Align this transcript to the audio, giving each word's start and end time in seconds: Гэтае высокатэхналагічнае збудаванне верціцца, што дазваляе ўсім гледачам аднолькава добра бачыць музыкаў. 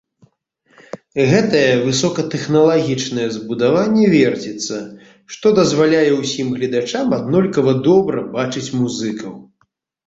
Гэтае 1.31 1.67
высокатэхналагічнае 1.87 3.27
збудаванне 3.37 4.05
верціцца, 4.15 4.77
што 5.35 5.47
дазваляе 5.63 6.09
ўсім 6.21 6.47
гледачам 6.59 7.05
аднолькава 7.21 7.71
добра 7.91 8.27
бачыць 8.37 8.71
музыкаў. 8.83 9.33